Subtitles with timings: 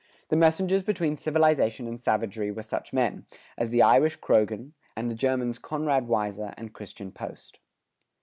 [0.29, 5.13] The messengers between civilization and savagery were such men,[105:1] as the Irish Croghan, and the
[5.13, 7.59] Germans Conrad Weiser and Christian Post.